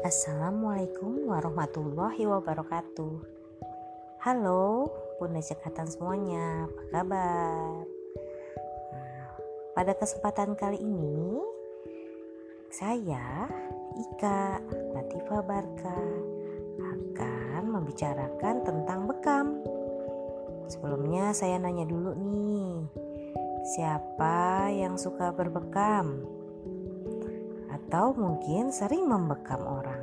Assalamualaikum 0.00 1.28
warahmatullahi 1.28 2.24
wabarakatuh 2.24 3.20
Halo 4.24 4.88
Bunda 5.20 5.44
Cekatan 5.44 5.92
semuanya 5.92 6.64
Apa 6.64 6.82
kabar? 6.88 7.84
Nah, 8.96 9.28
pada 9.76 9.92
kesempatan 9.92 10.56
kali 10.56 10.80
ini 10.80 11.44
Saya 12.72 13.44
Ika 13.92 14.64
Latifah 14.96 15.42
Barka 15.44 16.00
Akan 16.80 17.68
membicarakan 17.68 18.64
tentang 18.64 19.04
bekam 19.04 19.60
Sebelumnya 20.64 21.36
saya 21.36 21.60
nanya 21.60 21.84
dulu 21.84 22.16
nih 22.16 22.88
Siapa 23.76 24.72
yang 24.72 24.96
suka 24.96 25.28
berbekam? 25.36 26.40
atau 27.90 28.14
mungkin 28.14 28.70
sering 28.70 29.02
membekam 29.02 29.66
orang 29.66 29.99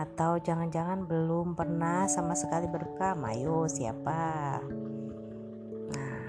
atau 0.00 0.40
jangan-jangan 0.40 1.04
belum 1.04 1.52
pernah 1.52 2.08
sama 2.08 2.32
sekali 2.32 2.64
berbekam 2.64 3.20
ayo 3.28 3.68
siapa? 3.68 4.56
Nah 5.92 6.20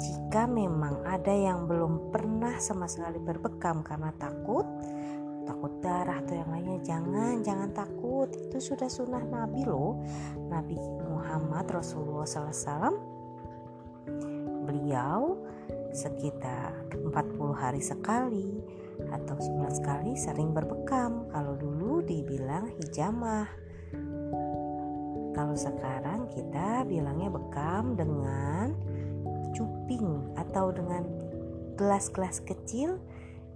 jika 0.00 0.48
memang 0.48 1.04
ada 1.04 1.36
yang 1.36 1.68
belum 1.68 2.08
pernah 2.08 2.56
sama 2.56 2.88
sekali 2.88 3.20
berbekam 3.20 3.84
karena 3.84 4.08
takut 4.16 4.64
takut 5.44 5.72
darah 5.82 6.22
atau 6.22 6.34
yang 6.38 6.48
lainnya 6.48 6.78
jangan 6.80 7.44
jangan 7.44 7.70
takut. 7.76 8.30
Itu 8.32 8.62
sudah 8.62 8.88
sunnah 8.88 9.22
Nabi 9.26 9.66
loh. 9.66 10.00
Nabi 10.48 10.78
Muhammad 11.10 11.68
Rasulullah 11.68 12.24
SAW 12.24 12.94
beliau 14.62 15.36
sekitar 15.92 16.72
40 16.88 17.12
hari 17.52 17.82
sekali 17.84 18.64
atau 19.12 19.36
sebulan 19.36 19.74
sekali 19.74 20.12
sering 20.16 20.56
berbekam 20.56 21.28
kalau 21.28 21.52
dulu 21.58 21.91
dibilang 22.52 22.68
hijamah. 22.84 23.48
Kalau 25.32 25.56
sekarang 25.56 26.28
kita 26.36 26.84
bilangnya 26.84 27.32
bekam 27.32 27.96
dengan 27.96 28.76
cuping 29.56 30.36
atau 30.36 30.68
dengan 30.68 31.00
gelas-gelas 31.80 32.44
kecil 32.44 33.00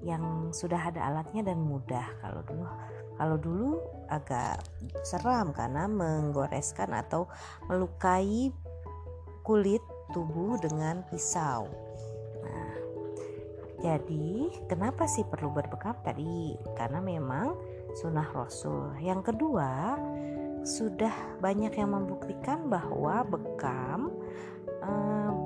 yang 0.01 0.49
sudah 0.49 0.89
ada 0.89 1.13
alatnya 1.13 1.53
dan 1.53 1.61
mudah. 1.61 2.09
Kalau 2.25 2.41
dulu 2.49 2.65
kalau 3.21 3.37
dulu 3.37 3.71
agak 4.09 4.65
seram 5.05 5.53
karena 5.53 5.85
menggoreskan 5.85 6.97
atau 6.97 7.29
melukai 7.69 8.49
kulit 9.45 9.85
tubuh 10.17 10.57
dengan 10.57 11.05
pisau. 11.13 11.69
Jadi, 13.77 14.49
kenapa 14.73 15.05
sih 15.05 15.23
perlu 15.29 15.53
berbekam? 15.53 16.01
Tadi? 16.01 16.57
Karena 16.81 16.97
memang 16.99 17.76
sunnah 17.97 18.29
Rasul. 18.37 18.93
Yang 19.01 19.33
kedua, 19.33 19.97
sudah 20.61 21.41
banyak 21.41 21.73
yang 21.81 21.97
membuktikan 21.97 22.69
bahwa 22.69 23.25
bekam 23.25 24.13
e, 24.69 24.93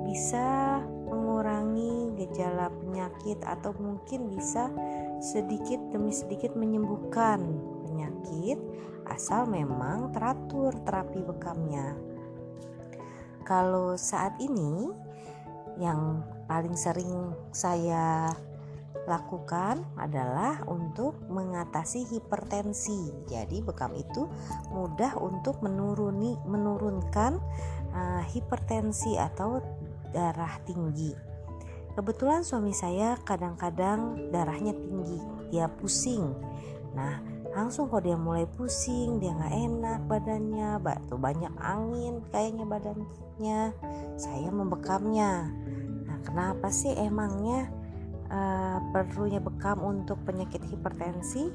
bisa 0.03 0.81
mengurangi 1.07 2.11
gejala 2.19 2.67
penyakit 2.83 3.39
atau 3.47 3.71
mungkin 3.79 4.27
bisa 4.27 4.67
sedikit 5.23 5.79
demi 5.95 6.11
sedikit 6.11 6.51
menyembuhkan 6.59 7.39
penyakit 7.87 8.59
asal 9.07 9.47
memang 9.47 10.11
teratur 10.11 10.75
terapi 10.83 11.23
bekamnya. 11.23 11.95
Kalau 13.47 13.95
saat 13.95 14.35
ini 14.43 14.91
yang 15.79 16.23
paling 16.51 16.75
sering 16.75 17.31
saya 17.55 18.31
lakukan 19.09 19.81
adalah 19.97 20.61
untuk 20.69 21.17
mengatasi 21.29 22.05
hipertensi. 22.05 23.25
Jadi 23.25 23.61
bekam 23.65 23.93
itu 23.97 24.29
mudah 24.69 25.17
untuk 25.17 25.61
menuruni 25.65 26.37
menurunkan 26.45 27.41
uh, 27.93 28.23
hipertensi 28.29 29.17
atau 29.17 29.61
darah 30.13 30.61
tinggi. 30.67 31.13
Kebetulan 31.91 32.45
suami 32.45 32.71
saya 32.71 33.19
kadang-kadang 33.19 34.31
darahnya 34.31 34.71
tinggi, 34.71 35.19
dia 35.51 35.67
pusing. 35.67 36.31
Nah, 36.95 37.19
langsung 37.51 37.91
kalau 37.91 37.99
dia 37.99 38.15
mulai 38.15 38.47
pusing, 38.47 39.19
dia 39.19 39.35
nggak 39.35 39.55
enak 39.55 39.99
badannya, 40.07 40.79
batu 40.79 41.19
banyak 41.19 41.51
angin 41.59 42.23
kayaknya 42.31 42.63
badannya, 42.63 43.61
saya 44.15 44.49
membekamnya 44.55 45.51
kenapa 46.23 46.69
sih 46.69 46.93
emangnya 46.95 47.67
uh, 48.31 48.79
perlunya 48.95 49.43
bekam 49.43 49.83
untuk 49.83 50.23
penyakit 50.23 50.63
hipertensi? 50.65 51.51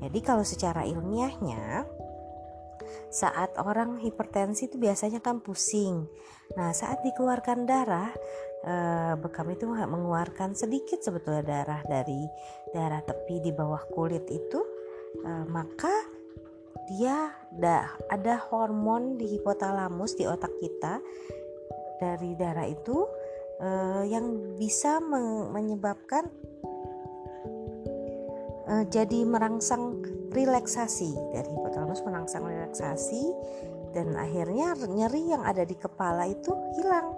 Jadi 0.00 0.18
kalau 0.24 0.44
secara 0.44 0.84
ilmiahnya 0.84 1.84
saat 3.10 3.54
orang 3.58 3.98
hipertensi 4.00 4.70
itu 4.70 4.76
biasanya 4.78 5.20
kan 5.20 5.42
pusing. 5.42 6.06
Nah, 6.56 6.70
saat 6.74 7.02
dikeluarkan 7.06 7.68
darah, 7.68 8.10
eh, 8.66 9.14
bekam 9.18 9.50
itu 9.50 9.66
mengeluarkan 9.66 10.54
sedikit 10.54 11.02
sebetulnya 11.02 11.42
darah 11.42 11.82
dari 11.86 12.26
darah 12.74 13.02
tepi 13.04 13.42
di 13.42 13.52
bawah 13.54 13.82
kulit 13.94 14.26
itu, 14.30 14.60
eh, 15.22 15.44
maka 15.46 15.92
dia 16.90 17.30
ada 17.54 17.94
ada 18.10 18.34
hormon 18.50 19.14
di 19.14 19.38
hipotalamus 19.38 20.18
di 20.18 20.26
otak 20.26 20.50
kita 20.58 20.98
dari 22.02 22.34
darah 22.34 22.66
itu 22.66 23.06
uh, 23.60 24.02
yang 24.08 24.56
bisa 24.56 24.98
menyebabkan 25.52 26.26
uh, 28.66 28.84
jadi 28.88 29.22
merangsang 29.28 30.02
relaksasi. 30.32 31.12
Dari 31.36 31.48
hipotalamus 31.48 32.02
merangsang 32.02 32.44
relaksasi 32.48 33.24
dan 33.94 34.14
akhirnya 34.14 34.74
nyeri 34.86 35.34
yang 35.34 35.42
ada 35.42 35.66
di 35.66 35.74
kepala 35.74 36.26
itu 36.26 36.54
hilang 36.78 37.10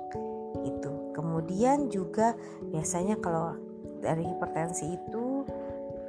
itu 0.65 1.13
kemudian 1.13 1.91
juga 1.91 2.35
biasanya 2.71 3.19
kalau 3.21 3.55
dari 4.03 4.27
hipertensi 4.27 4.99
itu 4.99 5.22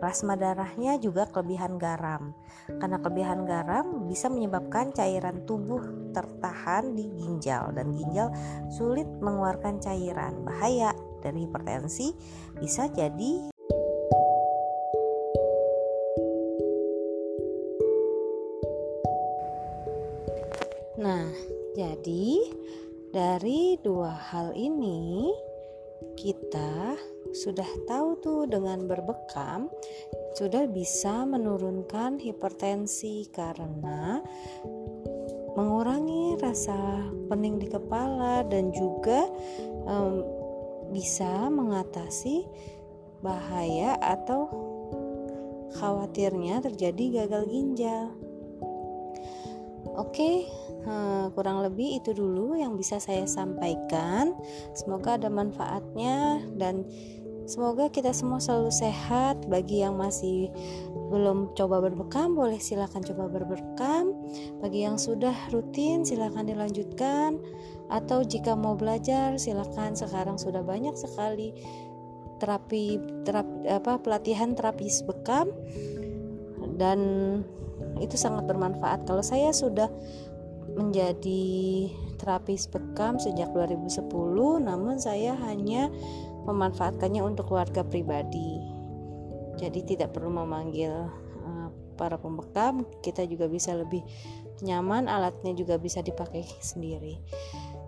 plasma 0.03 0.35
darahnya 0.35 0.99
juga 0.99 1.23
kelebihan 1.31 1.79
garam. 1.79 2.35
Karena 2.67 2.99
kelebihan 2.99 3.47
garam 3.47 4.03
bisa 4.03 4.27
menyebabkan 4.27 4.91
cairan 4.91 5.47
tubuh 5.47 5.79
tertahan 6.11 6.91
di 6.91 7.07
ginjal 7.15 7.71
dan 7.71 7.95
ginjal 7.95 8.27
sulit 8.67 9.07
mengeluarkan 9.23 9.79
cairan. 9.79 10.43
Bahaya 10.43 10.91
dari 11.23 11.47
hipertensi 11.47 12.11
bisa 12.59 12.91
jadi 12.91 13.47
Nah, 20.99 21.31
jadi 21.79 22.43
dari 23.11 23.79
dua 23.79 24.11
hal 24.11 24.51
ini 24.51 25.31
kita 26.19 26.95
sudah 27.33 27.67
tahu 27.89 28.21
tuh 28.21 28.41
dengan 28.45 28.85
berbekam 28.85 29.67
sudah 30.37 30.69
bisa 30.69 31.25
menurunkan 31.25 32.21
hipertensi 32.21 33.29
karena 33.29 34.21
mengurangi 35.53 36.37
rasa 36.41 37.05
pening 37.29 37.61
di 37.61 37.69
kepala 37.69 38.41
dan 38.45 38.73
juga 38.73 39.29
um, 39.85 40.25
bisa 40.89 41.49
mengatasi 41.49 42.45
bahaya 43.21 43.97
atau 44.01 44.49
khawatirnya 45.77 46.61
terjadi 46.61 47.25
gagal 47.25 47.49
ginjal. 47.49 48.13
Oke, 49.93 50.49
eh, 50.89 51.25
kurang 51.37 51.61
lebih 51.61 52.01
itu 52.01 52.17
dulu 52.17 52.57
yang 52.57 52.73
bisa 52.73 52.97
saya 52.97 53.29
sampaikan. 53.29 54.33
Semoga 54.73 55.21
ada 55.21 55.29
manfaatnya 55.29 56.41
dan 56.57 56.87
Semoga 57.43 57.91
kita 57.91 58.15
semua 58.15 58.39
selalu 58.39 58.71
sehat. 58.71 59.43
Bagi 59.51 59.83
yang 59.83 59.99
masih 59.99 60.47
belum 61.11 61.51
coba 61.59 61.83
berbekam, 61.83 62.39
boleh 62.39 62.57
silakan 62.57 63.03
coba 63.03 63.27
berbekam. 63.27 64.15
Bagi 64.63 64.87
yang 64.87 64.95
sudah 64.95 65.35
rutin, 65.51 66.07
silakan 66.07 66.47
dilanjutkan. 66.47 67.35
Atau 67.91 68.23
jika 68.23 68.55
mau 68.55 68.79
belajar, 68.79 69.35
silakan. 69.35 69.93
Sekarang 69.93 70.39
sudah 70.39 70.63
banyak 70.63 70.95
sekali 70.95 71.51
terapi, 72.39 72.99
terapi 73.27 73.71
apa 73.71 73.99
pelatihan 74.03 74.51
terapis 74.51 75.03
bekam 75.07 75.47
dan 76.75 76.99
itu 77.99 78.15
sangat 78.17 78.47
bermanfaat. 78.49 79.05
Kalau 79.05 79.21
saya 79.21 79.53
sudah 79.53 79.87
menjadi 80.73 81.87
terapis 82.17 82.65
bekam 82.71 83.19
sejak 83.21 83.51
2010, 83.53 84.09
namun 84.63 84.97
saya 84.97 85.37
hanya 85.45 85.91
memanfaatkannya 86.47 87.21
untuk 87.23 87.51
keluarga 87.51 87.83
pribadi. 87.83 88.59
Jadi 89.59 89.85
tidak 89.85 90.15
perlu 90.17 90.33
memanggil 90.33 90.91
uh, 91.43 91.67
para 91.95 92.17
pembekam, 92.17 92.87
kita 93.05 93.23
juga 93.29 93.45
bisa 93.45 93.75
lebih 93.77 94.01
nyaman, 94.63 95.11
alatnya 95.11 95.53
juga 95.53 95.77
bisa 95.77 95.99
dipakai 96.01 96.43
sendiri. 96.63 97.19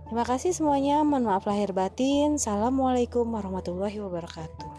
Terima 0.05 0.21
kasih 0.21 0.53
semuanya, 0.53 1.01
mohon 1.01 1.25
maaf 1.25 1.49
lahir 1.49 1.73
batin. 1.73 2.37
Assalamualaikum 2.37 3.25
warahmatullahi 3.25 3.97
wabarakatuh. 3.97 4.74